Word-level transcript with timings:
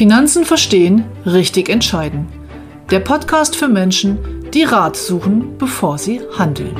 Finanzen 0.00 0.46
verstehen, 0.46 1.04
richtig 1.26 1.68
entscheiden. 1.68 2.26
Der 2.90 3.00
Podcast 3.00 3.54
für 3.54 3.68
Menschen, 3.68 4.16
die 4.54 4.62
Rat 4.62 4.96
suchen, 4.96 5.58
bevor 5.58 5.98
sie 5.98 6.22
handeln. 6.38 6.74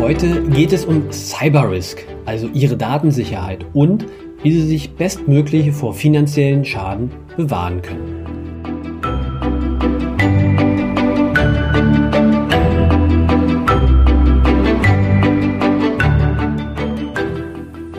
Heute 0.00 0.40
geht 0.44 0.72
es 0.72 0.86
um 0.86 1.12
Cyberrisk, 1.12 2.06
also 2.24 2.48
Ihre 2.54 2.78
Datensicherheit 2.78 3.66
und 3.74 4.06
wie 4.42 4.52
Sie 4.52 4.66
sich 4.66 4.94
bestmöglich 4.94 5.70
vor 5.72 5.92
finanziellen 5.92 6.64
Schaden 6.64 7.10
bewahren 7.36 7.82
können. 7.82 8.19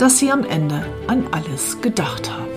dass 0.00 0.18
Sie 0.18 0.30
am 0.30 0.44
Ende 0.44 0.86
an 1.08 1.26
alles 1.30 1.78
gedacht 1.82 2.32
haben. 2.32 2.48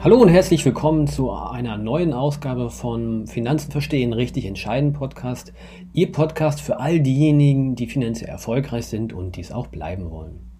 Hallo 0.00 0.16
und 0.16 0.30
herzlich 0.30 0.64
willkommen 0.64 1.06
zu 1.06 1.30
einer 1.30 1.76
neuen 1.76 2.14
Ausgabe 2.14 2.70
von 2.70 3.26
Finanzen 3.26 3.70
verstehen, 3.70 4.14
richtig 4.14 4.46
entscheiden 4.46 4.94
Podcast. 4.94 5.52
Ihr 5.92 6.10
Podcast 6.12 6.62
für 6.62 6.80
all 6.80 7.00
diejenigen, 7.00 7.74
die 7.74 7.88
finanziell 7.88 8.30
erfolgreich 8.30 8.86
sind 8.86 9.12
und 9.12 9.36
dies 9.36 9.52
auch 9.52 9.66
bleiben 9.66 10.10
wollen. 10.10 10.50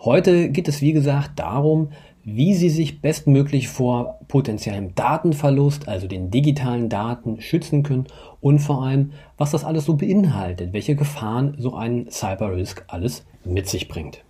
Heute 0.00 0.50
geht 0.50 0.68
es 0.68 0.82
wie 0.82 0.92
gesagt 0.92 1.38
darum, 1.38 1.88
wie 2.34 2.54
Sie 2.54 2.68
sich 2.68 3.00
bestmöglich 3.00 3.68
vor 3.68 4.18
potenziellem 4.28 4.94
Datenverlust, 4.94 5.88
also 5.88 6.06
den 6.06 6.30
digitalen 6.30 6.88
Daten, 6.88 7.40
schützen 7.40 7.82
können 7.82 8.06
und 8.40 8.58
vor 8.58 8.82
allem, 8.82 9.12
was 9.38 9.52
das 9.52 9.64
alles 9.64 9.86
so 9.86 9.96
beinhaltet, 9.96 10.72
welche 10.72 10.94
Gefahren 10.94 11.56
so 11.58 11.74
ein 11.74 12.10
Cyber-Risk 12.10 12.84
alles 12.88 13.24
mit 13.44 13.66
sich 13.66 13.88
bringt. 13.88 14.22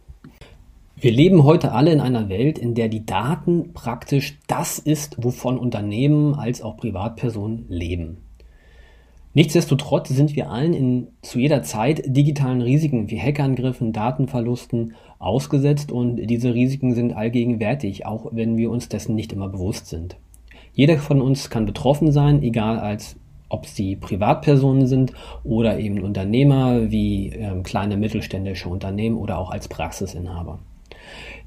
Wir 1.00 1.10
leben 1.10 1.42
heute 1.44 1.72
alle 1.72 1.92
in 1.92 2.00
einer 2.00 2.28
Welt, 2.28 2.58
in 2.58 2.74
der 2.74 2.88
die 2.88 3.04
Daten 3.04 3.72
praktisch 3.72 4.38
das 4.46 4.78
ist, 4.78 5.22
wovon 5.22 5.58
Unternehmen 5.58 6.34
als 6.34 6.62
auch 6.62 6.76
Privatpersonen 6.76 7.66
leben. 7.68 8.27
Nichtsdestotrotz 9.34 10.08
sind 10.08 10.34
wir 10.36 10.50
allen 10.50 10.72
in, 10.72 11.08
zu 11.22 11.38
jeder 11.38 11.62
Zeit 11.62 12.02
digitalen 12.06 12.62
Risiken 12.62 13.10
wie 13.10 13.20
Hackerangriffen, 13.20 13.92
Datenverlusten 13.92 14.94
ausgesetzt 15.18 15.92
und 15.92 16.16
diese 16.16 16.54
Risiken 16.54 16.94
sind 16.94 17.12
allgegenwärtig, 17.12 18.06
auch 18.06 18.28
wenn 18.32 18.56
wir 18.56 18.70
uns 18.70 18.88
dessen 18.88 19.14
nicht 19.14 19.32
immer 19.32 19.48
bewusst 19.48 19.86
sind. 19.86 20.16
Jeder 20.72 20.98
von 20.98 21.20
uns 21.20 21.50
kann 21.50 21.66
betroffen 21.66 22.12
sein, 22.12 22.42
egal 22.42 22.78
als 22.78 23.16
ob 23.48 23.66
sie 23.66 23.96
Privatpersonen 23.96 24.86
sind 24.86 25.12
oder 25.42 25.78
eben 25.78 26.02
Unternehmer 26.02 26.90
wie 26.90 27.30
äh, 27.30 27.62
kleine 27.62 27.96
mittelständische 27.96 28.68
Unternehmen 28.68 29.16
oder 29.16 29.38
auch 29.38 29.50
als 29.50 29.68
Praxisinhaber. 29.68 30.58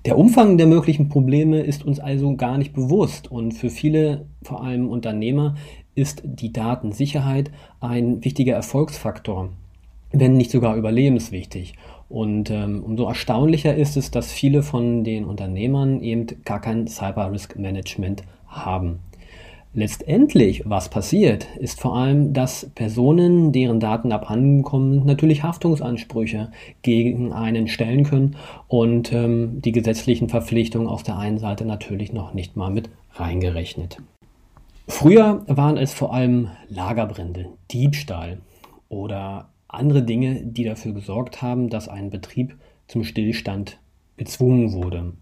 Der 0.06 0.18
Umfang 0.18 0.58
der 0.58 0.66
möglichen 0.66 1.10
Probleme 1.10 1.60
ist 1.60 1.86
uns 1.86 2.00
also 2.00 2.36
gar 2.36 2.58
nicht 2.58 2.74
bewusst 2.74 3.30
und 3.32 3.52
für 3.52 3.70
viele, 3.70 4.26
vor 4.42 4.64
allem 4.64 4.90
Unternehmer, 4.90 5.56
ist 5.96 6.22
die 6.24 6.54
Datensicherheit 6.54 7.52
ein 7.80 8.24
wichtiger 8.24 8.56
Erfolgsfaktor, 8.56 9.50
wenn 10.12 10.38
nicht 10.38 10.52
sogar 10.52 10.76
überlebenswichtig. 10.76 11.74
Und 12.10 12.50
ähm, 12.50 12.84
umso 12.84 13.08
erstaunlicher 13.08 13.74
ist 13.74 13.96
es, 13.96 14.12
dass 14.12 14.32
viele 14.32 14.64
von 14.64 15.04
den 15.04 15.24
Unternehmern 15.26 16.02
eben 16.02 16.28
gar 16.44 16.60
kein 16.60 16.88
Cyber 16.88 17.32
Risk 17.32 17.58
Management 17.58 18.24
haben. 18.48 19.00
Letztendlich, 19.74 20.64
was 20.66 20.90
passiert, 20.90 21.48
ist 21.58 21.80
vor 21.80 21.96
allem, 21.96 22.34
dass 22.34 22.70
Personen, 22.76 23.54
deren 23.54 23.80
Daten 23.80 24.12
abhanden 24.12 24.64
kommen, 24.64 25.06
natürlich 25.06 25.44
Haftungsansprüche 25.44 26.52
gegen 26.82 27.32
einen 27.32 27.70
stellen 27.70 28.04
können 28.04 28.36
und 28.68 29.14
ähm, 29.14 29.62
die 29.62 29.72
gesetzlichen 29.72 30.28
Verpflichtungen 30.28 30.88
auf 30.88 31.04
der 31.04 31.18
einen 31.18 31.38
Seite 31.38 31.64
natürlich 31.64 32.12
noch 32.12 32.34
nicht 32.34 32.58
mal 32.58 32.70
mit 32.70 32.90
reingerechnet. 33.14 34.00
Früher 34.92 35.44
waren 35.48 35.78
es 35.78 35.94
vor 35.94 36.14
allem 36.14 36.50
Lagerbrände, 36.68 37.48
Diebstahl 37.72 38.42
oder 38.88 39.50
andere 39.68 40.04
Dinge, 40.04 40.44
die 40.44 40.66
dafür 40.66 40.92
gesorgt 40.92 41.42
haben, 41.42 41.70
dass 41.70 41.88
ein 41.88 42.12
Betrieb 42.12 42.58
zum 42.88 43.04
Stillstand 43.04 43.80
gezwungen 44.18 44.74
wurde. 44.74 45.14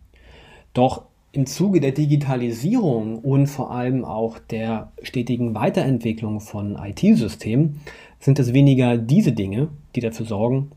Doch 0.74 1.04
im 1.32 1.46
Zuge 1.46 1.80
der 1.80 1.92
Digitalisierung 1.92 3.20
und 3.20 3.46
vor 3.46 3.72
allem 3.72 4.04
auch 4.04 4.40
der 4.40 4.92
stetigen 5.04 5.54
Weiterentwicklung 5.54 6.42
von 6.42 6.76
IT-Systemen 6.76 7.80
sind 8.20 8.40
es 8.40 8.54
weniger 8.54 8.98
diese 8.98 9.32
Dinge, 9.32 9.70
die 9.96 10.02
dafür 10.02 10.26
sorgen, 10.26 10.72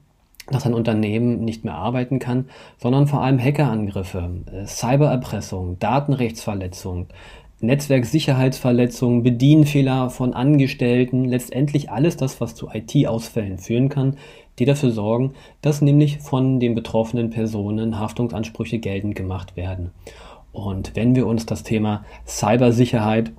dass 0.50 0.66
ein 0.66 0.74
Unternehmen 0.74 1.44
nicht 1.44 1.64
mehr 1.64 1.74
arbeiten 1.74 2.18
kann, 2.18 2.48
sondern 2.76 3.06
vor 3.06 3.22
allem 3.22 3.38
Hackerangriffe, 3.38 4.42
äh, 4.52 4.66
Cybererpressung, 4.66 5.78
Datenrechtsverletzung, 5.78 7.06
Netzwerksicherheitsverletzungen, 7.62 9.22
Bedienfehler 9.22 10.10
von 10.10 10.34
Angestellten, 10.34 11.24
letztendlich 11.24 11.90
alles 11.90 12.16
das, 12.16 12.40
was 12.40 12.54
zu 12.56 12.68
IT-Ausfällen 12.72 13.58
führen 13.58 13.88
kann, 13.88 14.16
die 14.58 14.64
dafür 14.64 14.90
sorgen, 14.90 15.34
dass 15.60 15.80
nämlich 15.80 16.18
von 16.18 16.58
den 16.58 16.74
betroffenen 16.74 17.30
Personen 17.30 17.98
Haftungsansprüche 17.98 18.80
geltend 18.80 19.14
gemacht 19.14 19.56
werden. 19.56 19.92
Und 20.52 20.96
wenn 20.96 21.14
wir 21.14 21.26
uns 21.26 21.46
das 21.46 21.62
Thema 21.62 22.04
Cybersicherheit 22.26 23.32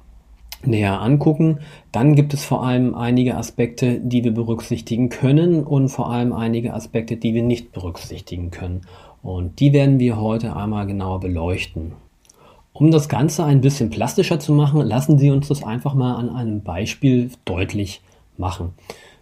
näher 0.65 1.01
angucken, 1.01 1.59
dann 1.91 2.15
gibt 2.15 2.33
es 2.33 2.45
vor 2.45 2.65
allem 2.65 2.95
einige 2.95 3.35
Aspekte, 3.35 3.99
die 3.99 4.23
wir 4.23 4.33
berücksichtigen 4.33 5.09
können 5.09 5.63
und 5.63 5.89
vor 5.89 6.09
allem 6.09 6.31
einige 6.33 6.73
Aspekte, 6.73 7.17
die 7.17 7.33
wir 7.33 7.43
nicht 7.43 7.73
berücksichtigen 7.73 8.51
können. 8.51 8.81
Und 9.21 9.59
die 9.59 9.73
werden 9.73 9.99
wir 9.99 10.19
heute 10.19 10.55
einmal 10.55 10.87
genauer 10.87 11.19
beleuchten. 11.19 11.93
Um 12.75 12.89
das 12.89 13.07
Ganze 13.07 13.45
ein 13.45 13.61
bisschen 13.61 13.91
plastischer 13.91 14.39
zu 14.39 14.51
machen, 14.51 14.81
lassen 14.81 15.19
Sie 15.19 15.29
uns 15.29 15.47
das 15.47 15.63
einfach 15.63 15.93
mal 15.93 16.15
an 16.15 16.31
einem 16.31 16.63
Beispiel 16.63 17.29
deutlich 17.45 18.01
machen. 18.35 18.73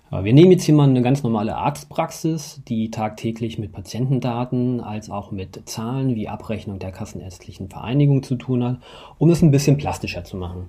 Wir 0.10 0.34
nehmen 0.34 0.52
jetzt 0.52 0.64
hier 0.64 0.76
mal 0.76 0.90
eine 0.90 1.02
ganz 1.02 1.24
normale 1.24 1.56
Arztpraxis, 1.56 2.62
die 2.68 2.92
tagtäglich 2.92 3.60
mit 3.60 3.74
Patientendaten 3.74 4.80
als 4.82 5.10
auch 5.10 5.32
mit 5.32 5.70
Zahlen 5.70 6.16
wie 6.16 6.30
Abrechnung 6.30 6.80
der 6.80 6.92
Kassenärztlichen 6.92 7.70
Vereinigung 7.70 8.24
zu 8.24 8.36
tun 8.36 8.64
hat, 8.64 8.80
um 9.18 9.30
es 9.30 9.42
ein 9.42 9.52
bisschen 9.52 9.78
plastischer 9.78 10.24
zu 10.24 10.38
machen. 10.38 10.68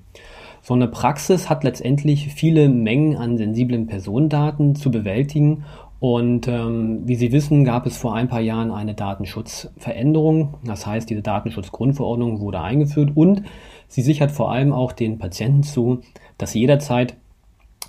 So 0.60 0.75
eine 0.75 0.87
Praxis 0.87 1.48
hat 1.50 1.65
letztendlich 1.65 2.34
viele 2.34 2.69
Mengen 2.69 3.16
an 3.16 3.37
sensiblen 3.37 3.88
Personendaten 3.88 4.76
zu 4.76 4.92
bewältigen 4.92 5.65
und 6.03 6.49
ähm, 6.49 7.03
wie 7.05 7.15
Sie 7.15 7.31
wissen, 7.31 7.65
gab 7.65 7.87
es 7.87 7.97
vor 7.97 8.17
ein 8.17 8.27
paar 8.27 8.41
Jahren 8.41 8.73
eine 8.73 8.93
Datenschutzveränderung. 8.93 10.55
Das 10.65 10.85
heißt, 10.85 11.09
diese 11.09 11.23
Datenschutzgrundverordnung 11.23 12.41
wurde 12.41 12.61
eingeführt 12.61 13.13
und 13.15 13.45
sie 13.87 14.03
sichert 14.03 14.33
vor 14.33 14.51
allem 14.51 14.73
auch 14.73 14.91
den 14.91 15.19
Patienten 15.19 15.63
zu, 15.63 16.01
dass 16.39 16.51
sie 16.51 16.59
jederzeit 16.59 17.15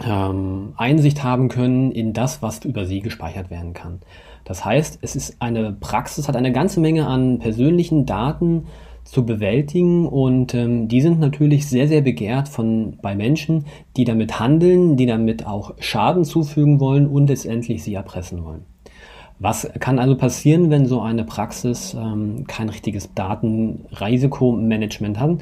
ähm, 0.06 0.74
Einsicht 0.78 1.24
haben 1.24 1.50
können 1.50 1.92
in 1.92 2.14
das, 2.14 2.44
was 2.44 2.64
über 2.66 2.86
sie 2.86 3.00
gespeichert 3.00 3.50
werden 3.50 3.74
kann. 3.74 4.00
Das 4.44 4.64
heißt, 4.64 5.00
es 5.02 5.16
ist 5.16 5.42
eine 5.42 5.74
Praxis, 5.74 6.28
hat 6.28 6.36
eine 6.36 6.52
ganze 6.52 6.82
Menge 6.82 7.08
an 7.08 7.40
persönlichen 7.40 8.06
Daten 8.06 8.68
zu 9.04 9.26
bewältigen 9.26 10.08
und 10.08 10.54
ähm, 10.54 10.88
die 10.88 11.02
sind 11.02 11.20
natürlich 11.20 11.68
sehr, 11.68 11.88
sehr 11.88 12.02
begehrt 12.02 12.50
von 12.50 12.98
bei 13.02 13.16
Menschen, 13.16 13.66
die 13.98 14.06
damit 14.06 14.40
handeln, 14.40 14.98
die 14.98 15.06
damit 15.06 15.46
auch 15.46 15.74
Schaden 15.80 16.24
zufügen 16.24 16.80
wollen 16.80 17.08
und 17.08 17.28
letztendlich 17.28 17.84
sie 17.84 17.94
erpressen 17.94 18.44
wollen. 18.44 18.66
Was 19.40 19.70
kann 19.80 20.00
also 20.00 20.16
passieren, 20.16 20.70
wenn 20.70 20.86
so 20.86 21.02
eine 21.02 21.26
Praxis 21.26 21.96
ähm, 22.00 22.46
kein 22.48 22.70
richtiges 22.70 23.14
Datenrisikomanagement 23.14 25.20
hat? 25.20 25.40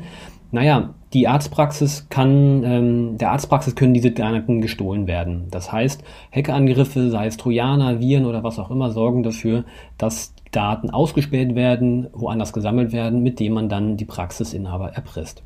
Naja, 0.51 0.93
die 1.13 1.27
Arztpraxis 1.27 2.07
kann, 2.09 2.63
ähm, 2.63 3.17
der 3.17 3.31
Arztpraxis 3.31 3.75
können 3.75 3.93
diese 3.93 4.11
Daten 4.11 4.61
gestohlen 4.61 5.07
werden. 5.07 5.47
Das 5.51 5.71
heißt, 5.71 6.03
Hackerangriffe, 6.33 7.09
sei 7.09 7.27
es 7.27 7.37
Trojaner, 7.37 7.99
Viren 7.99 8.25
oder 8.25 8.43
was 8.43 8.59
auch 8.59 8.71
immer, 8.71 8.91
sorgen 8.91 9.23
dafür, 9.23 9.65
dass 9.97 10.33
Daten 10.51 10.89
ausgespäht 10.89 11.55
werden, 11.55 12.07
woanders 12.13 12.53
gesammelt 12.53 12.91
werden, 12.91 13.23
mit 13.23 13.39
dem 13.39 13.53
man 13.53 13.69
dann 13.69 13.97
die 13.97 14.05
Praxisinhaber 14.05 14.91
erpresst. 14.91 15.43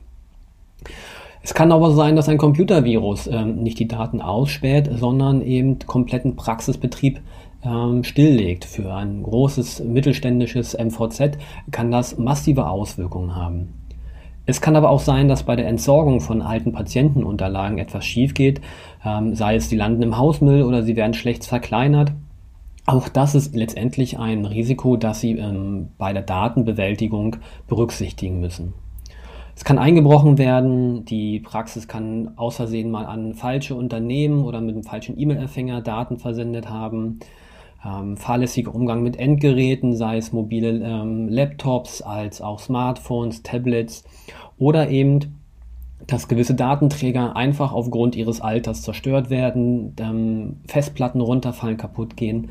Es 1.44 1.54
kann 1.54 1.72
aber 1.72 1.92
sein, 1.92 2.16
dass 2.16 2.28
ein 2.28 2.40
Computervirus 2.40 3.28
ähm, 3.28 3.62
nicht 3.62 3.78
die 3.78 3.88
Daten 3.88 4.20
ausspäht, 4.20 4.90
sondern 4.92 5.42
eben 5.42 5.78
kompletten 5.86 6.36
Praxisbetrieb 6.36 7.22
ähm, 7.64 8.04
stilllegt 8.04 8.66
für 8.66 8.94
ein 8.94 9.22
großes 9.22 9.84
mittelständisches 9.84 10.76
MVZ, 10.76 11.38
kann 11.72 11.92
das 11.92 12.18
massive 12.18 12.68
Auswirkungen 12.68 13.36
haben. 13.36 13.74
Es 14.48 14.62
kann 14.62 14.76
aber 14.76 14.90
auch 14.90 15.00
sein, 15.00 15.28
dass 15.28 15.44
bei 15.44 15.56
der 15.56 15.68
Entsorgung 15.68 16.22
von 16.22 16.42
alten 16.42 16.72
Patientenunterlagen 16.72 17.80
etwas 17.80 18.06
schief 18.06 18.34
geht, 18.34 18.62
ähm, 19.04 19.36
sei 19.36 19.56
es 19.56 19.70
die 19.70 19.76
landen 19.76 20.04
im 20.04 20.18
Hausmüll 20.18 20.64
oder 20.64 20.84
sie 20.84 20.96
werden 20.96 21.14
schlecht 21.14 21.46
verkleinert. 21.46 22.12
Auch 22.86 23.10
das 23.10 23.34
ist 23.34 23.56
letztendlich 23.56 24.20
ein 24.20 24.46
Risiko, 24.46 24.96
das 24.96 25.20
Sie 25.20 25.32
ähm, 25.32 25.90
bei 25.98 26.14
der 26.14 26.22
Datenbewältigung 26.22 27.38
berücksichtigen 27.68 28.40
müssen. 28.40 28.74
Es 29.56 29.64
kann 29.64 29.80
eingebrochen 29.80 30.38
werden, 30.38 31.06
die 31.06 31.40
Praxis 31.40 31.88
kann 31.88 32.34
außersehen 32.36 32.92
mal 32.92 33.06
an 33.06 33.34
falsche 33.34 33.74
Unternehmen 33.74 34.44
oder 34.44 34.60
mit 34.62 34.76
einem 34.76 34.84
falschen 34.84 35.18
E-Mail-Empfänger 35.18 35.82
Daten 35.82 36.20
versendet 36.20 36.70
haben. 36.70 37.20
Ähm, 37.84 38.18
fahrlässiger 38.18 38.76
Umgang 38.76 39.02
mit 39.02 39.18
Endgeräten, 39.18 39.96
sei 39.96 40.18
es 40.18 40.34
mobile 40.34 40.82
ähm, 40.84 41.30
Laptops 41.30 42.02
als 42.02 42.42
auch 42.42 42.60
Smartphones, 42.60 43.44
Tablets 43.44 44.04
oder 44.58 44.90
eben 44.90 45.40
dass 46.08 46.28
gewisse 46.28 46.54
Datenträger 46.54 47.36
einfach 47.36 47.72
aufgrund 47.72 48.16
ihres 48.16 48.42
Alters 48.42 48.82
zerstört 48.82 49.30
werden, 49.30 49.96
ähm, 50.00 50.58
Festplatten 50.68 51.22
runterfallen, 51.22 51.78
kaputt 51.78 52.16
gehen. 52.16 52.50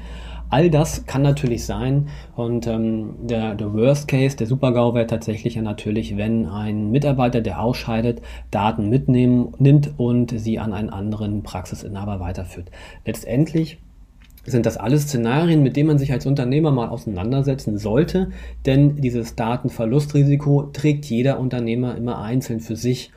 All 0.51 0.71
das 0.71 1.07
kann 1.07 1.23
natürlich 1.23 1.65
sein 1.65 2.09
und 2.37 2.67
ähm, 2.67 3.15
der, 3.23 3.55
der 3.55 3.73
Worst 3.73 4.09
Case, 4.09 4.37
der 4.37 4.47
Supergau 4.47 4.95
wäre 4.95 5.07
tatsächlich 5.07 5.55
ja 5.55 5.63
natürlich, 5.63 6.17
wenn 6.17 6.47
ein 6.47 6.91
Mitarbeiter, 6.91 7.41
der 7.41 7.61
ausscheidet, 7.61 8.23
Daten 8.51 8.89
mitnehmen 8.89 9.53
nimmt 9.59 9.99
und 9.99 10.39
sie 10.39 10.59
an 10.59 10.73
einen 10.73 10.91
anderen 10.91 11.43
Praxisinhaber 11.43 12.21
weiterführt. 12.21 12.71
Letztendlich 13.05 13.79
sind 14.47 14.67
das 14.67 14.77
alles 14.77 15.05
Szenarien, 15.05 15.63
mit 15.63 15.77
denen 15.77 15.89
man 15.89 15.99
sich 15.99 16.13
als 16.13 16.27
Unternehmer 16.27 16.71
mal 16.71 16.89
auseinandersetzen 16.89 17.79
sollte, 17.79 18.31
denn 18.67 18.97
dieses 18.97 19.37
Datenverlustrisiko 19.37 20.65
trägt 20.73 21.07
jeder 21.07 21.41
Unternehmer 21.41 21.97
immer 21.97 22.21
einzeln 22.21 22.61
für 22.61 22.77
sich. 22.77 23.11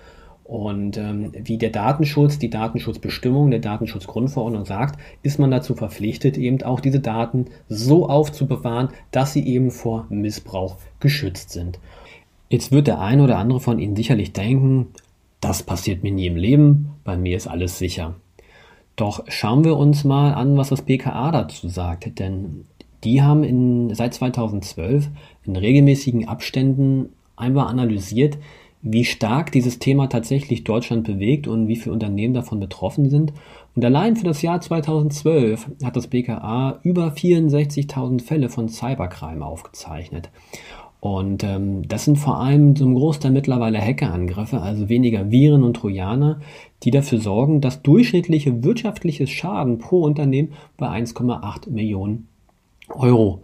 Und 0.48 0.96
ähm, 0.96 1.34
wie 1.44 1.58
der 1.58 1.72
Datenschutz, 1.72 2.40
die 2.40 2.50
Datenschutzbestimmung 2.50 3.52
der 3.52 3.60
Datenschutzgrundverordnung 3.60 4.64
sagt, 4.64 4.98
ist 5.22 5.40
man 5.40 5.52
dazu 5.52 5.76
verpflichtet, 5.76 6.38
eben 6.38 6.64
auch 6.64 6.80
diese 6.80 7.02
Daten 7.02 7.48
so 7.68 8.08
aufzubewahren, 8.08 8.88
dass 9.12 9.34
sie 9.34 9.46
eben 9.46 9.72
vor 9.72 10.06
Missbrauch 10.10 10.78
geschützt 11.02 11.50
sind. 11.50 11.80
Jetzt 12.48 12.72
wird 12.72 12.88
der 12.88 13.02
ein 13.02 13.20
oder 13.20 13.38
andere 13.38 13.60
von 13.60 13.78
Ihnen 13.78 13.98
sicherlich 13.98 14.32
denken, 14.32 14.88
das 15.42 15.64
passiert 15.64 16.02
mir 16.02 16.14
nie 16.14 16.28
im 16.28 16.38
Leben, 16.38 16.94
bei 17.04 17.18
mir 17.18 17.36
ist 17.36 17.48
alles 17.48 17.78
sicher. 17.78 18.16
Doch 18.96 19.26
schauen 19.28 19.66
wir 19.66 19.76
uns 19.76 20.06
mal 20.06 20.34
an, 20.34 20.56
was 20.56 20.70
das 20.70 20.82
BKA 20.82 21.32
dazu 21.32 21.68
sagt, 21.68 22.20
denn 22.20 22.64
die 23.04 23.22
haben 23.22 23.44
in, 23.44 23.94
seit 23.94 24.14
2012 24.14 25.10
in 25.44 25.58
regelmäßigen 25.58 26.30
Abständen 26.30 27.10
einmal 27.36 27.68
analysiert, 27.68 28.38
wie 28.92 29.06
stark 29.06 29.52
dieses 29.52 29.80
Thema 29.80 30.08
tatsächlich 30.08 30.64
Deutschland 30.64 31.06
bewegt 31.06 31.48
und 31.48 31.68
wie 31.68 31.76
viele 31.76 31.94
Unternehmen 31.94 32.34
davon 32.34 32.60
betroffen 32.60 33.10
sind. 33.10 33.34
Und 33.76 33.86
allein 33.86 34.16
für 34.16 34.26
das 34.26 34.42
Jahr 34.42 34.60
2012 34.60 35.70
hat 35.84 35.96
das 35.96 36.08
BKA 36.08 36.80
über 36.84 37.10
64.000 37.10 38.22
Fälle 38.22 38.50
von 38.50 38.70
Cybercrime 38.70 39.46
aufgezeichnet. 39.46 40.30
Und 41.00 41.44
ähm, 41.44 41.88
das 41.88 42.06
sind 42.06 42.18
vor 42.18 42.40
allem 42.40 42.76
zum 42.76 42.96
Großteil 42.96 43.32
mittlerweile 43.32 43.80
Hackerangriffe, 43.80 44.62
also 44.62 44.90
weniger 44.90 45.30
Viren 45.30 45.64
und 45.64 45.76
Trojaner, 45.76 46.42
die 46.84 46.92
dafür 46.92 47.20
sorgen, 47.20 47.62
dass 47.62 47.84
durchschnittliche 47.84 48.64
wirtschaftliches 48.64 49.30
Schaden 49.30 49.78
pro 49.78 50.02
Unternehmen 50.02 50.54
bei 50.76 50.88
1,8 50.88 51.70
Millionen 51.70 52.28
Euro 52.90 53.44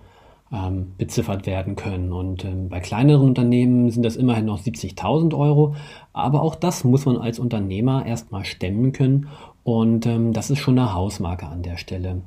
ähm, 0.53 0.93
beziffert 0.97 1.47
werden 1.47 1.75
können. 1.75 2.13
Und 2.13 2.45
ähm, 2.45 2.69
bei 2.69 2.79
kleineren 2.79 3.27
Unternehmen 3.27 3.89
sind 3.89 4.03
das 4.03 4.15
immerhin 4.15 4.45
noch 4.45 4.59
70.000 4.61 5.35
Euro. 5.37 5.75
Aber 6.13 6.43
auch 6.43 6.55
das 6.55 6.83
muss 6.83 7.05
man 7.05 7.17
als 7.17 7.39
Unternehmer 7.39 8.05
erstmal 8.05 8.45
stemmen 8.45 8.91
können. 8.91 9.27
Und 9.63 10.05
ähm, 10.05 10.31
das 10.31 10.51
ist 10.51 10.59
schon 10.59 10.77
eine 10.77 10.93
Hausmarke 10.93 11.47
an 11.47 11.63
der 11.63 11.77
Stelle. 11.77 12.21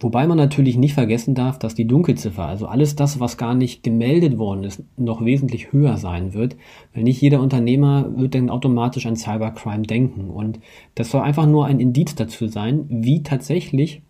Wobei 0.00 0.28
man 0.28 0.36
natürlich 0.36 0.76
nicht 0.76 0.94
vergessen 0.94 1.34
darf, 1.34 1.58
dass 1.58 1.74
die 1.74 1.86
Dunkelziffer, 1.86 2.44
also 2.44 2.66
alles 2.66 2.94
das, 2.94 3.18
was 3.18 3.36
gar 3.36 3.54
nicht 3.54 3.82
gemeldet 3.82 4.38
worden 4.38 4.62
ist, 4.62 4.84
noch 4.96 5.24
wesentlich 5.24 5.72
höher 5.72 5.96
sein 5.96 6.34
wird. 6.34 6.54
Weil 6.94 7.02
nicht 7.02 7.20
jeder 7.20 7.40
Unternehmer 7.40 8.06
wird 8.16 8.34
dann 8.34 8.50
automatisch 8.50 9.06
an 9.06 9.16
Cybercrime 9.16 9.82
denken. 9.82 10.30
Und 10.30 10.60
das 10.94 11.10
soll 11.10 11.22
einfach 11.22 11.46
nur 11.46 11.66
ein 11.66 11.80
Indiz 11.80 12.14
dazu 12.14 12.46
sein, 12.46 12.84
wie 12.88 13.22
tatsächlich 13.22 14.02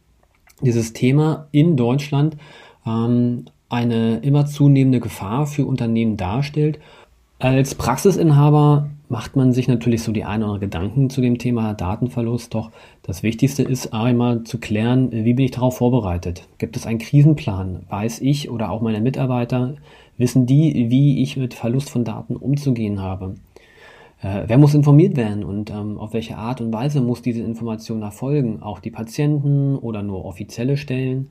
dieses 0.60 0.92
Thema 0.92 1.46
in 1.52 1.76
Deutschland 1.76 2.36
ähm, 2.88 3.44
eine 3.68 4.18
immer 4.18 4.46
zunehmende 4.46 5.00
Gefahr 5.00 5.46
für 5.46 5.66
Unternehmen 5.66 6.16
darstellt. 6.16 6.78
Als 7.38 7.74
Praxisinhaber 7.74 8.88
macht 9.08 9.36
man 9.36 9.52
sich 9.52 9.68
natürlich 9.68 10.02
so 10.02 10.12
die 10.12 10.24
ein 10.24 10.42
oder 10.42 10.52
andere 10.52 10.66
Gedanken 10.66 11.10
zu 11.10 11.20
dem 11.20 11.38
Thema 11.38 11.74
Datenverlust. 11.74 12.54
Doch 12.54 12.70
das 13.02 13.22
Wichtigste 13.22 13.62
ist 13.62 13.92
einmal 13.92 14.44
zu 14.44 14.58
klären, 14.58 15.10
wie 15.12 15.34
bin 15.34 15.44
ich 15.44 15.50
darauf 15.52 15.78
vorbereitet? 15.78 16.46
Gibt 16.58 16.76
es 16.76 16.86
einen 16.86 16.98
Krisenplan? 16.98 17.84
Weiß 17.88 18.20
ich 18.20 18.50
oder 18.50 18.70
auch 18.70 18.80
meine 18.80 19.00
Mitarbeiter, 19.00 19.76
wissen 20.16 20.46
die, 20.46 20.90
wie 20.90 21.22
ich 21.22 21.36
mit 21.36 21.54
Verlust 21.54 21.90
von 21.90 22.04
Daten 22.04 22.36
umzugehen 22.36 23.00
habe? 23.00 23.36
Äh, 24.20 24.44
wer 24.46 24.58
muss 24.58 24.74
informiert 24.74 25.16
werden 25.16 25.44
und 25.44 25.70
ähm, 25.70 25.96
auf 25.98 26.12
welche 26.12 26.36
Art 26.36 26.60
und 26.60 26.72
Weise 26.72 27.00
muss 27.00 27.22
diese 27.22 27.42
Information 27.42 28.02
erfolgen? 28.02 28.62
Auch 28.62 28.80
die 28.80 28.90
Patienten 28.90 29.76
oder 29.76 30.02
nur 30.02 30.24
offizielle 30.24 30.76
Stellen? 30.76 31.30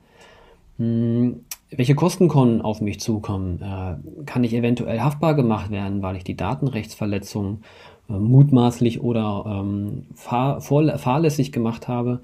Hm, 0.78 1.40
welche 1.70 1.94
Kosten 1.94 2.28
können 2.28 2.62
auf 2.62 2.80
mich 2.80 3.00
zukommen? 3.00 3.60
Äh, 3.62 4.24
kann 4.24 4.44
ich 4.44 4.54
eventuell 4.54 5.00
haftbar 5.00 5.34
gemacht 5.34 5.70
werden, 5.70 6.02
weil 6.02 6.16
ich 6.16 6.24
die 6.24 6.36
Datenrechtsverletzung 6.36 7.62
äh, 8.08 8.12
mutmaßlich 8.12 9.02
oder 9.02 9.44
ähm, 9.46 10.06
fahr, 10.14 10.60
fahrlässig 10.60 11.52
gemacht 11.52 11.88
habe? 11.88 12.20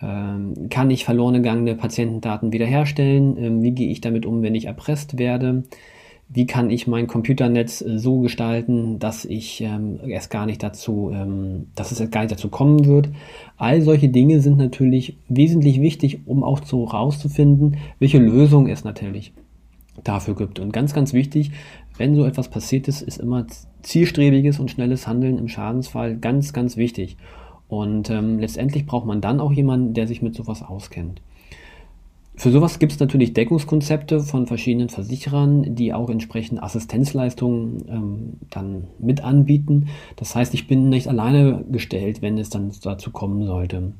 Ähm, 0.00 0.68
kann 0.68 0.90
ich 0.90 1.04
verloren 1.04 1.34
gegangene 1.34 1.76
Patientendaten 1.76 2.52
wiederherstellen? 2.52 3.36
Ähm, 3.36 3.62
wie 3.62 3.72
gehe 3.72 3.90
ich 3.90 4.00
damit 4.00 4.26
um, 4.26 4.42
wenn 4.42 4.54
ich 4.54 4.64
erpresst 4.64 5.18
werde? 5.18 5.64
Wie 6.34 6.46
kann 6.46 6.70
ich 6.70 6.86
mein 6.86 7.06
Computernetz 7.06 7.82
äh, 7.82 7.98
so 7.98 8.20
gestalten, 8.20 8.98
dass 8.98 9.24
ich 9.24 9.60
ähm, 9.60 10.00
erst 10.06 10.30
gar 10.30 10.46
nicht 10.46 10.62
dazu, 10.62 11.10
ähm, 11.12 11.68
dass 11.74 11.92
es 11.92 12.10
gar 12.10 12.20
nicht 12.20 12.32
dazu 12.32 12.48
kommen 12.48 12.86
wird. 12.86 13.10
All 13.56 13.82
solche 13.82 14.08
Dinge 14.08 14.40
sind 14.40 14.56
natürlich 14.56 15.18
wesentlich 15.28 15.80
wichtig, 15.80 16.20
um 16.26 16.42
auch 16.42 16.64
so 16.64 16.84
rauszufinden, 16.84 17.76
welche 17.98 18.18
Lösung 18.18 18.68
es 18.68 18.84
natürlich 18.84 19.32
dafür 20.04 20.34
gibt. 20.34 20.58
Und 20.58 20.72
ganz, 20.72 20.94
ganz 20.94 21.12
wichtig, 21.12 21.52
wenn 21.98 22.14
so 22.14 22.24
etwas 22.24 22.48
passiert 22.48 22.88
ist, 22.88 23.02
ist 23.02 23.18
immer 23.18 23.46
zielstrebiges 23.82 24.58
und 24.58 24.70
schnelles 24.70 25.06
Handeln 25.06 25.38
im 25.38 25.48
Schadensfall 25.48 26.16
ganz, 26.16 26.52
ganz 26.52 26.76
wichtig. 26.76 27.18
Und 27.68 28.10
ähm, 28.10 28.38
letztendlich 28.38 28.86
braucht 28.86 29.06
man 29.06 29.20
dann 29.20 29.40
auch 29.40 29.52
jemanden, 29.52 29.94
der 29.94 30.06
sich 30.06 30.22
mit 30.22 30.34
sowas 30.34 30.62
auskennt. 30.62 31.20
Für 32.42 32.50
sowas 32.50 32.80
gibt 32.80 32.90
es 32.90 32.98
natürlich 32.98 33.34
Deckungskonzepte 33.34 34.18
von 34.18 34.48
verschiedenen 34.48 34.88
Versicherern, 34.88 35.76
die 35.76 35.94
auch 35.94 36.10
entsprechend 36.10 36.60
Assistenzleistungen 36.60 37.84
ähm, 37.88 38.32
dann 38.50 38.88
mit 38.98 39.22
anbieten. 39.22 39.86
Das 40.16 40.34
heißt, 40.34 40.52
ich 40.52 40.66
bin 40.66 40.88
nicht 40.88 41.06
alleine 41.06 41.64
gestellt, 41.70 42.20
wenn 42.20 42.38
es 42.38 42.50
dann 42.50 42.72
dazu 42.82 43.12
kommen 43.12 43.46
sollte. 43.46 43.92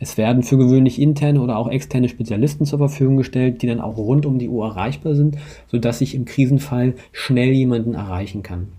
Es 0.00 0.18
werden 0.18 0.42
für 0.42 0.58
gewöhnlich 0.58 1.00
interne 1.00 1.40
oder 1.40 1.56
auch 1.56 1.70
externe 1.70 2.08
Spezialisten 2.08 2.66
zur 2.66 2.80
Verfügung 2.80 3.16
gestellt, 3.16 3.62
die 3.62 3.68
dann 3.68 3.80
auch 3.80 3.96
rund 3.96 4.26
um 4.26 4.40
die 4.40 4.48
Uhr 4.48 4.66
erreichbar 4.66 5.14
sind, 5.14 5.36
sodass 5.68 6.00
ich 6.00 6.16
im 6.16 6.24
Krisenfall 6.24 6.96
schnell 7.12 7.52
jemanden 7.52 7.94
erreichen 7.94 8.42
kann. 8.42 8.72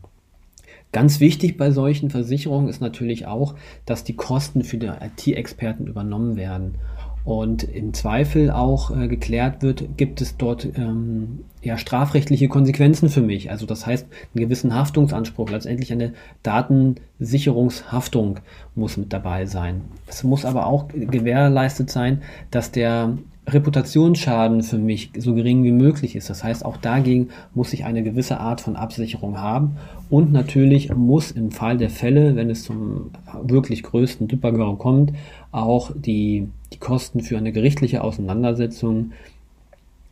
Ganz 0.91 1.21
wichtig 1.21 1.55
bei 1.55 1.71
solchen 1.71 2.09
Versicherungen 2.09 2.67
ist 2.67 2.81
natürlich 2.81 3.27
auch, 3.27 3.55
dass 3.85 4.03
die 4.03 4.17
Kosten 4.17 4.65
für 4.65 4.77
die 4.77 4.87
IT-Experten 4.87 5.87
übernommen 5.87 6.35
werden 6.35 6.75
und 7.23 7.63
im 7.63 7.93
Zweifel 7.93 8.51
auch 8.51 8.95
äh, 8.95 9.07
geklärt 9.07 9.61
wird, 9.61 9.97
gibt 9.97 10.21
es 10.21 10.37
dort 10.37 10.65
ähm, 10.77 11.39
ja, 11.61 11.77
strafrechtliche 11.77 12.47
Konsequenzen 12.47 13.09
für 13.09 13.21
mich. 13.21 13.51
Also 13.51 13.65
das 13.65 13.85
heißt, 13.85 14.07
einen 14.33 14.43
gewissen 14.43 14.73
Haftungsanspruch, 14.73 15.49
letztendlich 15.49 15.91
eine 15.91 16.13
Datensicherungshaftung 16.43 18.39
muss 18.75 18.97
mit 18.97 19.11
dabei 19.13 19.45
sein. 19.45 19.81
Es 20.07 20.23
muss 20.23 20.45
aber 20.45 20.65
auch 20.67 20.87
gewährleistet 20.87 21.89
sein, 21.89 22.21
dass 22.51 22.71
der 22.71 23.17
Reputationsschaden 23.53 24.63
für 24.63 24.77
mich 24.77 25.11
so 25.17 25.33
gering 25.33 25.63
wie 25.63 25.71
möglich 25.71 26.15
ist. 26.15 26.29
Das 26.29 26.43
heißt, 26.43 26.65
auch 26.65 26.77
dagegen 26.77 27.29
muss 27.53 27.73
ich 27.73 27.85
eine 27.85 28.03
gewisse 28.03 28.39
Art 28.39 28.61
von 28.61 28.75
Absicherung 28.75 29.39
haben. 29.39 29.77
Und 30.09 30.31
natürlich 30.31 30.93
muss 30.93 31.31
im 31.31 31.51
Fall 31.51 31.77
der 31.77 31.89
Fälle, 31.89 32.35
wenn 32.35 32.49
es 32.49 32.63
zum 32.63 33.11
wirklich 33.43 33.83
größten 33.83 34.27
Düppergau 34.27 34.75
kommt, 34.75 35.13
auch 35.51 35.91
die, 35.95 36.47
die 36.73 36.79
Kosten 36.79 37.21
für 37.21 37.37
eine 37.37 37.51
gerichtliche 37.51 38.03
Auseinandersetzung 38.03 39.11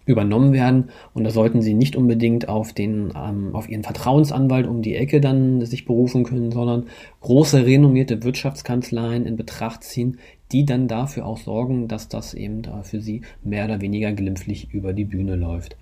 übernommen 0.08 0.53
werden. 0.53 0.86
Und 1.13 1.25
da 1.25 1.29
sollten 1.29 1.62
Sie 1.62 1.74
nicht 1.74 1.96
unbedingt 1.96 2.50
auf 2.50 2.74
den, 2.74 3.13
ähm, 3.15 3.50
auf 3.53 3.70
Ihren 3.70 3.84
Vertrauensanwalt 3.84 4.65
um 4.65 4.82
die 4.82 4.96
Ecke 4.96 5.22
dann 5.22 5.63
sich 5.65 5.86
berufen 5.86 6.24
können, 6.24 6.51
sondern 6.51 6.86
große 7.22 7.65
renommierte 7.65 8.24
Wirtschaftskanzleien 8.24 9.25
in 9.25 9.36
Betracht 9.36 9.84
ziehen, 9.84 10.17
die 10.51 10.66
dann 10.66 10.88
dafür 10.88 11.25
auch 11.25 11.38
sorgen, 11.38 11.88
dass 11.88 12.08
das 12.08 12.34
eben 12.34 12.62
für 12.84 13.01
sie 13.01 13.22
mehr 13.44 13.66
oder 13.66 13.82
weniger 13.82 14.12
glimpflich 14.12 14.74
über 14.74 14.94
die 14.94 15.06
Bühne 15.06 15.36
läuft. 15.36 15.75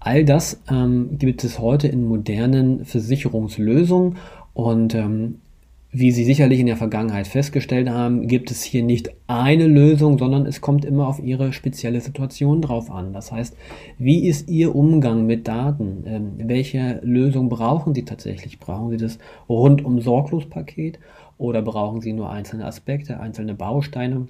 All 0.00 0.24
das 0.24 0.60
ähm, 0.70 1.18
gibt 1.18 1.44
es 1.44 1.58
heute 1.58 1.88
in 1.88 2.06
modernen 2.06 2.84
Versicherungslösungen 2.84 4.16
und 4.52 4.94
ähm, 4.94 5.36
wie 5.96 6.10
Sie 6.10 6.24
sicherlich 6.24 6.58
in 6.58 6.66
der 6.66 6.76
Vergangenheit 6.76 7.28
festgestellt 7.28 7.88
haben, 7.88 8.26
gibt 8.26 8.50
es 8.50 8.64
hier 8.64 8.82
nicht 8.82 9.10
eine 9.28 9.68
Lösung, 9.68 10.18
sondern 10.18 10.44
es 10.44 10.60
kommt 10.60 10.84
immer 10.84 11.06
auf 11.06 11.20
Ihre 11.22 11.52
spezielle 11.52 12.00
Situation 12.00 12.60
drauf 12.60 12.90
an. 12.90 13.12
Das 13.12 13.30
heißt, 13.30 13.56
wie 13.96 14.26
ist 14.26 14.50
Ihr 14.50 14.74
Umgang 14.74 15.24
mit 15.24 15.46
Daten? 15.46 16.02
Ähm, 16.04 16.32
welche 16.38 16.98
Lösung 17.04 17.48
brauchen 17.48 17.94
Sie 17.94 18.04
tatsächlich? 18.04 18.58
Brauchen 18.58 18.90
Sie 18.90 18.96
das 18.96 19.20
rundum 19.48 20.00
sorglos 20.00 20.46
Paket 20.46 20.98
oder 21.38 21.62
brauchen 21.62 22.00
Sie 22.00 22.12
nur 22.12 22.30
einzelne 22.30 22.64
Aspekte, 22.66 23.20
einzelne 23.20 23.54
Bausteine? 23.54 24.28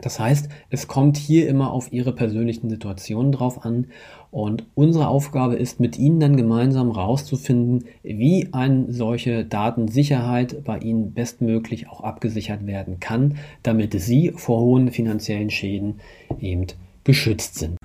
Das 0.00 0.18
heißt, 0.18 0.48
es 0.70 0.88
kommt 0.88 1.16
hier 1.16 1.48
immer 1.48 1.70
auf 1.72 1.92
Ihre 1.92 2.12
persönlichen 2.12 2.68
Situationen 2.68 3.30
drauf 3.30 3.64
an 3.64 3.86
und 4.32 4.64
unsere 4.74 5.06
Aufgabe 5.06 5.54
ist, 5.54 5.78
mit 5.78 5.96
Ihnen 5.98 6.18
dann 6.18 6.36
gemeinsam 6.36 6.92
herauszufinden, 6.92 7.84
wie 8.02 8.48
eine 8.52 8.92
solche 8.92 9.44
Datensicherheit 9.44 10.64
bei 10.64 10.78
Ihnen 10.78 11.12
bestmöglich 11.12 11.88
auch 11.88 12.00
abgesichert 12.00 12.66
werden 12.66 12.98
kann, 12.98 13.36
damit 13.62 13.92
Sie 14.00 14.32
vor 14.34 14.60
hohen 14.60 14.90
finanziellen 14.90 15.50
Schäden 15.50 16.00
eben 16.40 16.66
geschützt 17.04 17.54
sind. 17.56 17.76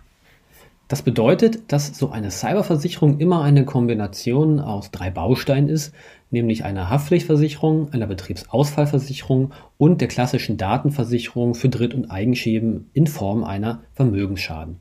Das 0.87 1.03
bedeutet, 1.03 1.71
dass 1.71 1.95
so 1.95 2.09
eine 2.09 2.31
Cyberversicherung 2.31 3.19
immer 3.19 3.43
eine 3.43 3.63
Kombination 3.63 4.59
aus 4.59 4.89
drei 4.89 5.11
Bausteinen 5.11 5.69
ist, 5.69 5.93
nämlich 6.31 6.63
einer 6.63 6.89
Haftpflichtversicherung, 6.89 7.91
einer 7.93 8.07
Betriebsausfallversicherung 8.07 9.51
und 9.77 10.01
der 10.01 10.07
klassischen 10.07 10.57
Datenversicherung 10.57 11.55
für 11.55 11.69
Dritt- 11.69 11.93
und 11.93 12.11
Eigenschäden 12.11 12.89
in 12.93 13.07
Form 13.07 13.43
einer 13.43 13.81
Vermögensschaden. 13.93 14.77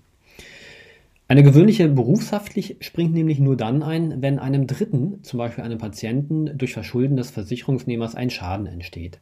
Eine 1.31 1.43
gewöhnliche 1.43 1.89
Berufshaftpflicht 1.89 2.83
springt 2.83 3.13
nämlich 3.13 3.39
nur 3.39 3.57
dann 3.57 3.83
ein, 3.83 4.23
wenn 4.23 4.39
einem 4.39 4.67
Dritten, 4.67 5.23
zum 5.23 5.39
Beispiel 5.39 5.63
einem 5.63 5.79
Patienten, 5.79 6.57
durch 6.57 6.73
Verschulden 6.73 7.19
des 7.19 7.31
Versicherungsnehmers 7.31 8.15
ein 8.15 8.31
Schaden 8.31 8.67
entsteht. 8.67 9.19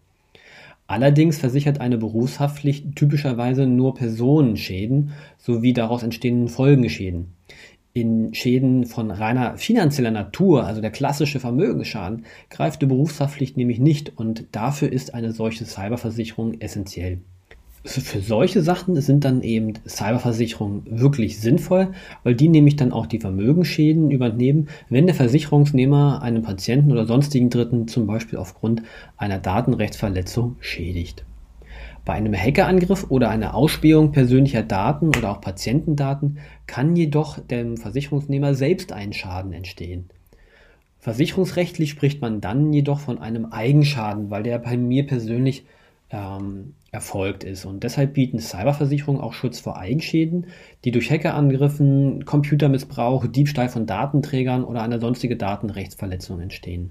Allerdings 0.87 1.39
versichert 1.39 1.81
eine 1.81 1.99
Berufshaftpflicht 1.99 2.95
typischerweise 2.95 3.67
nur 3.67 3.95
Personenschäden 3.95 5.11
sowie 5.37 5.73
daraus 5.73 6.05
entstehenden 6.05 6.49
Folgenschäden. 6.49 7.33
In 7.97 8.35
Schäden 8.35 8.85
von 8.85 9.11
reiner 9.11 9.57
finanzieller 9.57 10.11
Natur, 10.11 10.67
also 10.67 10.83
der 10.83 10.91
klassische 10.91 11.41
Vermögensschaden, 11.41 12.27
greift 12.51 12.83
die 12.83 12.87
Berufshaftpflicht 12.87 13.57
nämlich 13.57 13.79
nicht 13.79 14.19
und 14.19 14.45
dafür 14.53 14.93
ist 14.93 15.15
eine 15.15 15.33
solche 15.33 15.65
Cyberversicherung 15.65 16.61
essentiell 16.61 17.21
für 17.87 18.21
solche 18.21 18.63
Sachen 18.63 19.01
sind 19.01 19.25
dann 19.25 19.43
eben 19.43 19.75
Cyberversicherungen 19.87 20.83
wirklich 21.01 21.39
sinnvoll, 21.39 21.93
weil 22.25 22.35
die 22.35 22.49
nämlich 22.49 22.77
dann 22.77 22.93
auch 22.93 23.07
die 23.07 23.21
Vermögensschäden 23.21 24.11
übernehmen, 24.11 24.69
wenn 24.91 25.07
der 25.07 25.15
Versicherungsnehmer 25.15 26.21
einen 26.21 26.43
Patienten 26.43 26.93
oder 26.93 27.07
sonstigen 27.07 27.49
Dritten 27.49 27.87
zum 27.87 28.07
Beispiel 28.07 28.39
aufgrund 28.39 28.83
einer 29.17 29.39
Datenrechtsverletzung 29.39 30.57
schädigt. 30.59 31.25
Bei 32.07 32.13
einem 32.13 32.35
Hackerangriff 32.35 33.11
oder 33.11 33.31
einer 33.31 33.57
Ausspähung 33.57 34.13
persönlicher 34.13 34.63
Daten 34.63 35.09
oder 35.09 35.33
auch 35.33 35.41
Patientendaten 35.41 36.39
kann 36.69 36.95
jedoch 36.95 37.41
dem 37.41 37.77
Versicherungsnehmer 37.77 38.55
selbst 38.55 38.93
ein 38.93 39.13
Schaden 39.13 39.53
entstehen. 39.53 40.09
Versicherungsrechtlich 41.01 41.91
spricht 41.91 42.23
man 42.23 42.41
dann 42.41 42.73
jedoch 42.73 43.01
von 43.01 43.19
einem 43.19 43.47
Eigenschaden, 43.47 44.31
weil 44.31 44.45
der 44.45 44.61
bei 44.61 44.77
mir 44.77 45.05
persönlich 45.05 45.67
ähm, 46.11 46.75
erfolgt 46.93 47.43
ist. 47.43 47.65
Und 47.65 47.83
deshalb 47.83 48.15
bieten 48.15 48.39
Cyberversicherungen 48.39 49.21
auch 49.21 49.33
Schutz 49.33 49.59
vor 49.59 49.77
Eigenschäden, 49.77 50.47
die 50.85 50.93
durch 50.93 51.11
Hackerangriffen, 51.11 52.25
Computermissbrauch, 52.25 53.27
Diebstahl 53.27 53.69
von 53.69 53.85
Datenträgern 53.85 54.63
oder 54.63 54.83
eine 54.83 55.01
sonstige 55.01 55.37
Datenrechtsverletzung 55.37 56.39
entstehen. 56.39 56.91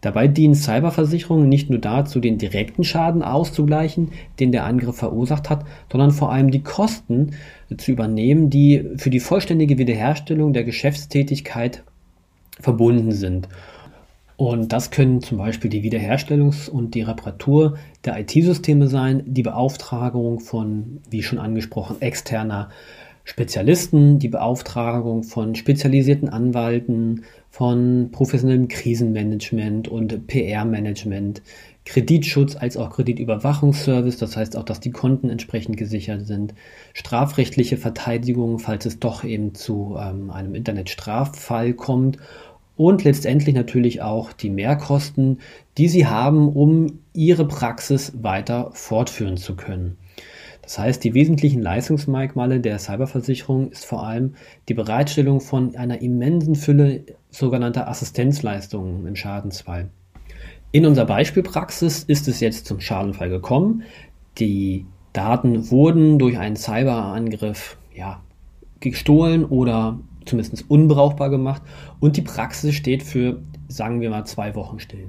Dabei 0.00 0.28
dienen 0.28 0.54
Cyberversicherungen 0.54 1.48
nicht 1.48 1.68
nur 1.68 1.78
dazu, 1.78 2.20
den 2.20 2.38
direkten 2.38 2.84
Schaden 2.84 3.22
auszugleichen, 3.22 4.12
den 4.38 4.50
der 4.50 4.64
Angriff 4.64 4.96
verursacht 4.96 5.50
hat, 5.50 5.66
sondern 5.92 6.10
vor 6.10 6.32
allem 6.32 6.50
die 6.50 6.62
Kosten 6.62 7.32
zu 7.76 7.92
übernehmen, 7.92 8.48
die 8.48 8.84
für 8.96 9.10
die 9.10 9.20
vollständige 9.20 9.76
Wiederherstellung 9.76 10.52
der 10.52 10.64
Geschäftstätigkeit 10.64 11.84
verbunden 12.58 13.12
sind. 13.12 13.48
Und 14.40 14.72
das 14.72 14.90
können 14.90 15.20
zum 15.20 15.36
Beispiel 15.36 15.68
die 15.68 15.82
Wiederherstellungs- 15.82 16.70
und 16.70 16.94
die 16.94 17.02
Reparatur 17.02 17.76
der 18.06 18.18
IT-Systeme 18.20 18.88
sein, 18.88 19.22
die 19.26 19.42
Beauftragung 19.42 20.40
von, 20.40 21.02
wie 21.10 21.22
schon 21.22 21.38
angesprochen, 21.38 22.00
externer 22.00 22.70
Spezialisten, 23.30 24.18
die 24.18 24.26
Beauftragung 24.26 25.22
von 25.22 25.54
spezialisierten 25.54 26.28
Anwalten, 26.28 27.22
von 27.48 28.08
professionellem 28.10 28.66
Krisenmanagement 28.66 29.86
und 29.86 30.26
PR-Management, 30.26 31.40
Kreditschutz 31.84 32.56
als 32.56 32.76
auch 32.76 32.90
Kreditüberwachungsservice, 32.90 34.16
das 34.16 34.36
heißt 34.36 34.56
auch, 34.56 34.64
dass 34.64 34.80
die 34.80 34.90
Konten 34.90 35.30
entsprechend 35.30 35.76
gesichert 35.76 36.26
sind, 36.26 36.54
strafrechtliche 36.92 37.76
Verteidigung, 37.76 38.58
falls 38.58 38.84
es 38.84 38.98
doch 38.98 39.22
eben 39.22 39.54
zu 39.54 39.96
ähm, 39.96 40.32
einem 40.32 40.56
Internetstraffall 40.56 41.74
kommt. 41.74 42.18
Und 42.76 43.04
letztendlich 43.04 43.54
natürlich 43.54 44.02
auch 44.02 44.32
die 44.32 44.50
Mehrkosten, 44.50 45.38
die 45.78 45.86
sie 45.86 46.08
haben, 46.08 46.48
um 46.48 46.98
ihre 47.12 47.46
Praxis 47.46 48.12
weiter 48.20 48.72
fortführen 48.72 49.36
zu 49.36 49.54
können. 49.54 49.98
Das 50.70 50.78
heißt, 50.78 51.02
die 51.02 51.14
wesentlichen 51.14 51.62
Leistungsmerkmale 51.62 52.60
der 52.60 52.78
Cyberversicherung 52.78 53.72
ist 53.72 53.84
vor 53.84 54.06
allem 54.06 54.34
die 54.68 54.74
Bereitstellung 54.74 55.40
von 55.40 55.74
einer 55.74 56.00
immensen 56.00 56.54
Fülle 56.54 57.06
sogenannter 57.28 57.88
Assistenzleistungen 57.88 59.04
im 59.04 59.16
Schadensfall. 59.16 59.90
In 60.70 60.86
unserer 60.86 61.06
Beispielpraxis 61.06 62.04
ist 62.04 62.28
es 62.28 62.38
jetzt 62.38 62.66
zum 62.66 62.78
Schadenfall 62.78 63.30
gekommen. 63.30 63.82
Die 64.38 64.86
Daten 65.12 65.72
wurden 65.72 66.20
durch 66.20 66.38
einen 66.38 66.54
Cyberangriff 66.54 67.76
ja, 67.92 68.22
gestohlen 68.78 69.44
oder 69.44 69.98
zumindest 70.24 70.70
unbrauchbar 70.70 71.30
gemacht 71.30 71.62
und 71.98 72.16
die 72.16 72.22
Praxis 72.22 72.76
steht 72.76 73.02
für, 73.02 73.42
sagen 73.66 74.00
wir 74.00 74.10
mal, 74.10 74.24
zwei 74.24 74.54
Wochen 74.54 74.78
still. 74.78 75.08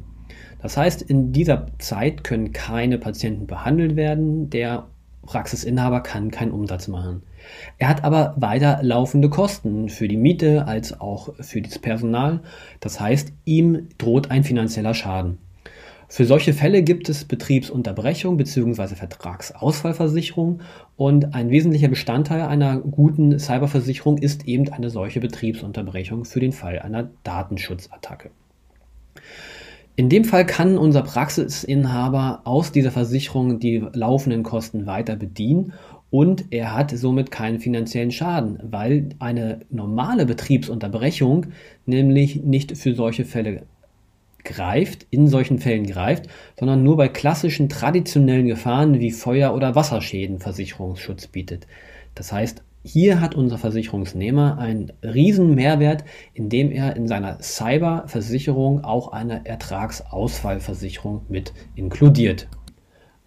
Das 0.63 0.75
heißt, 0.75 1.03
in 1.03 1.31
dieser 1.31 1.67
Zeit 1.77 2.23
können 2.23 2.51
keine 2.51 2.97
Patienten 2.97 3.45
behandelt 3.45 3.95
werden, 3.95 4.49
der 4.49 4.87
Praxisinhaber 5.25 6.01
kann 6.01 6.31
keinen 6.31 6.51
Umsatz 6.51 6.87
machen. 6.87 7.23
Er 7.77 7.87
hat 7.87 8.03
aber 8.03 8.35
weiter 8.37 8.79
laufende 8.81 9.29
Kosten 9.29 9.89
für 9.89 10.07
die 10.07 10.17
Miete 10.17 10.67
als 10.67 10.99
auch 10.99 11.33
für 11.39 11.61
das 11.61 11.79
Personal. 11.79 12.41
Das 12.79 12.99
heißt, 12.99 13.33
ihm 13.45 13.89
droht 13.97 14.31
ein 14.31 14.43
finanzieller 14.43 14.93
Schaden. 14.93 15.37
Für 16.11 16.25
solche 16.25 16.51
Fälle 16.51 16.83
gibt 16.83 17.07
es 17.07 17.23
Betriebsunterbrechung 17.23 18.35
bzw. 18.35 18.95
Vertragsausfallversicherung 18.95 20.59
und 20.97 21.33
ein 21.33 21.49
wesentlicher 21.51 21.87
Bestandteil 21.87 22.41
einer 22.41 22.79
guten 22.79 23.39
Cyberversicherung 23.39 24.17
ist 24.17 24.45
eben 24.45 24.67
eine 24.73 24.89
solche 24.89 25.21
Betriebsunterbrechung 25.21 26.25
für 26.25 26.41
den 26.41 26.51
Fall 26.51 26.79
einer 26.79 27.09
Datenschutzattacke. 27.23 28.31
In 29.95 30.09
dem 30.09 30.23
Fall 30.23 30.45
kann 30.45 30.77
unser 30.77 31.01
Praxisinhaber 31.01 32.41
aus 32.45 32.71
dieser 32.71 32.91
Versicherung 32.91 33.59
die 33.59 33.83
laufenden 33.93 34.43
Kosten 34.43 34.85
weiter 34.85 35.15
bedienen 35.15 35.73
und 36.09 36.45
er 36.51 36.73
hat 36.75 36.91
somit 36.91 37.31
keinen 37.31 37.59
finanziellen 37.59 38.11
Schaden, 38.11 38.59
weil 38.63 39.09
eine 39.19 39.61
normale 39.69 40.25
Betriebsunterbrechung 40.25 41.47
nämlich 41.85 42.41
nicht 42.43 42.77
für 42.77 42.95
solche 42.95 43.25
Fälle 43.25 43.63
greift, 44.43 45.05
in 45.09 45.27
solchen 45.27 45.59
Fällen 45.59 45.85
greift, 45.85 46.27
sondern 46.59 46.83
nur 46.83 46.97
bei 46.97 47.07
klassischen 47.07 47.69
traditionellen 47.69 48.47
Gefahren 48.47 48.99
wie 48.99 49.11
Feuer- 49.11 49.53
oder 49.53 49.75
Wasserschäden 49.75 50.39
Versicherungsschutz 50.39 51.27
bietet. 51.27 51.67
Das 52.15 52.31
heißt, 52.31 52.63
hier 52.83 53.21
hat 53.21 53.35
unser 53.35 53.57
Versicherungsnehmer 53.57 54.57
einen 54.57 54.91
riesen 55.03 55.53
Mehrwert, 55.53 56.03
indem 56.33 56.71
er 56.71 56.95
in 56.95 57.07
seiner 57.07 57.41
Cyberversicherung 57.41 58.83
auch 58.83 59.11
eine 59.11 59.45
Ertragsausfallversicherung 59.45 61.21
mit 61.29 61.53
inkludiert. 61.75 62.47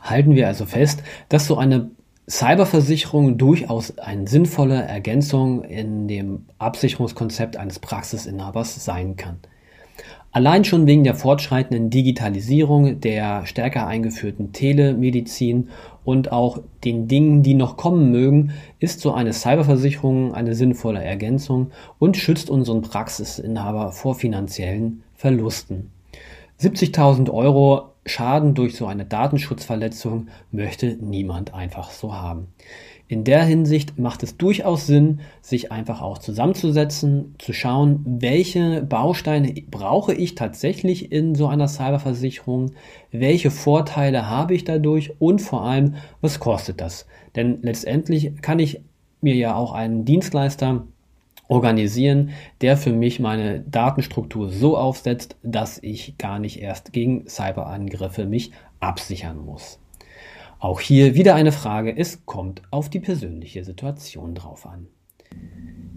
Halten 0.01 0.35
wir 0.35 0.49
also 0.49 0.67
fest, 0.67 1.03
dass 1.29 1.47
so 1.47 1.57
eine 1.57 1.91
Cyberversicherung 2.29 3.39
durchaus 3.39 3.99
eine 3.99 4.27
sinnvolle 4.27 4.83
Ergänzung 4.83 5.63
in 5.63 6.09
dem 6.09 6.47
Absicherungskonzept 6.59 7.57
eines 7.57 7.79
Praxisinhabers 7.79 8.85
sein 8.85 9.17
kann. 9.17 9.39
Allein 10.35 10.65
schon 10.65 10.89
wegen 10.89 11.05
der 11.05 11.15
fortschreitenden 11.15 11.91
Digitalisierung, 11.91 12.99
der 12.99 13.47
stärker 13.47 13.87
eingeführten 13.87 14.53
Telemedizin 14.53 15.69
und 16.05 16.33
auch 16.33 16.59
den 16.83 17.07
Dingen, 17.07 17.45
die 17.45 17.55
noch 17.55 17.77
kommen 17.77 18.11
mögen, 18.11 18.51
ist 18.81 18.99
so 18.99 19.13
eine 19.13 19.33
Cyberversicherung 19.33 20.35
eine 20.35 20.57
sinnvolle 20.57 21.05
Ergänzung 21.05 21.71
und 22.01 22.17
schützt 22.17 22.51
unseren 22.51 22.83
Praxisinhaber 22.83 23.93
vor 23.93 24.17
finanziellen 24.17 25.05
Verlusten. 25.15 25.93
70.000 26.61 27.31
Euro 27.31 27.93
Schaden 28.05 28.55
durch 28.55 28.75
so 28.75 28.87
eine 28.87 29.05
Datenschutzverletzung 29.05 30.29
möchte 30.51 30.99
niemand 31.01 31.55
einfach 31.55 31.93
so 31.93 32.13
haben. 32.13 32.49
In 33.07 33.25
der 33.25 33.45
Hinsicht 33.45 33.99
macht 33.99 34.23
es 34.23 34.39
durchaus 34.39 34.87
Sinn, 34.87 35.21
sich 35.43 35.71
einfach 35.71 36.01
auch 36.01 36.17
zusammenzusetzen, 36.17 37.35
zu 37.39 37.53
schauen, 37.53 38.03
welche 38.07 38.83
Bausteine 38.83 39.53
brauche 39.71 40.15
ich 40.15 40.35
tatsächlich 40.35 41.13
in 41.13 41.35
so 41.35 41.47
einer 41.47 41.69
Cyberversicherung, 41.69 42.73
welche 43.13 43.51
Vorteile 43.51 44.31
habe 44.31 44.55
ich 44.55 44.65
dadurch 44.65 45.13
und 45.19 45.43
vor 45.43 45.65
allem, 45.65 45.97
was 46.23 46.41
kostet 46.41 46.81
das? 46.81 47.07
Denn 47.37 47.59
letztendlich 47.61 48.41
kann 48.41 48.59
ich 48.59 48.81
mir 49.21 49.35
ja 49.35 49.55
auch 49.55 49.73
einen 49.73 50.07
Dienstleister 50.07 50.87
organisieren, 51.47 52.31
der 52.63 52.79
für 52.79 52.93
mich 52.93 53.21
meine 53.21 53.61
Datenstruktur 53.61 54.49
so 54.51 54.79
aufsetzt, 54.79 55.37
dass 55.43 55.79
ich 55.83 56.17
gar 56.17 56.39
nicht 56.39 56.61
erst 56.63 56.95
gegen 56.95 57.29
Cyberangriffe 57.29 58.25
mich 58.25 58.53
absichern 58.81 59.45
muss. 59.45 59.79
Auch 60.65 60.81
hier 60.81 61.15
wieder 61.15 61.35
eine 61.35 61.53
Frage, 61.53 61.95
es 61.95 62.25
kommt 62.25 62.63
auf 62.71 62.89
die 62.89 62.99
persönliche 62.99 63.65
Situation 63.65 64.35
drauf 64.35 64.65
an. 64.65 64.87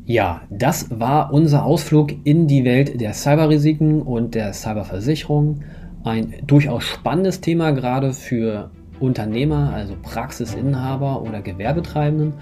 Ja, 0.04 0.42
das 0.50 1.00
war 1.00 1.32
unser 1.32 1.64
Ausflug 1.64 2.12
in 2.26 2.48
die 2.48 2.66
Welt 2.66 3.00
der 3.00 3.14
Cyberrisiken 3.14 4.02
und 4.02 4.36
der 4.36 4.52
Cyberversicherung. 4.52 5.62
Ein 6.04 6.34
durchaus 6.46 6.84
spannendes 6.84 7.40
Thema 7.40 7.72
gerade 7.72 8.12
für 8.12 8.70
Unternehmer, 9.00 9.72
also 9.74 9.96
Praxisinhaber 10.02 11.22
oder 11.22 11.42
Gewerbetreibenden. 11.42 12.34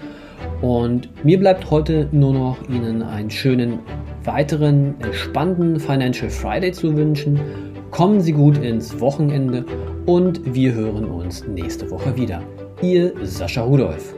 Und 0.62 1.24
mir 1.24 1.38
bleibt 1.38 1.70
heute 1.70 2.08
nur 2.10 2.32
noch 2.32 2.68
Ihnen 2.68 3.04
einen 3.04 3.30
schönen 3.30 3.78
weiteren 4.24 5.00
entspannten 5.00 5.78
Financial 5.78 6.28
Friday 6.28 6.72
zu 6.72 6.96
wünschen 6.96 7.38
Kommen 7.96 8.20
Sie 8.20 8.32
gut 8.32 8.58
ins 8.58 9.00
Wochenende 9.00 9.64
und 10.06 10.54
wir 10.54 10.72
hören 10.72 11.04
uns 11.04 11.44
nächste 11.46 11.90
Woche 11.90 12.16
wieder. 12.16 12.42
Ihr 12.80 13.12
Sascha 13.24 13.62
Rudolph. 13.62 14.14